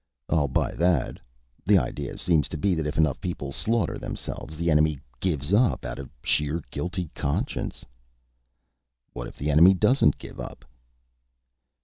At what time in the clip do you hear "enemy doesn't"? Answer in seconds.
9.51-10.17